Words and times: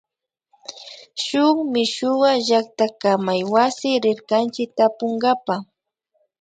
Shuk 1.23 1.55
mishuwa 1.73 2.29
llaktakamaywasi 2.47 3.89
rirkanchik 4.03 4.69
tapunkapa 4.77 5.55